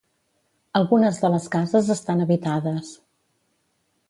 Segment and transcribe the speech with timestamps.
[0.79, 2.91] Algunes de les cases estan habitades.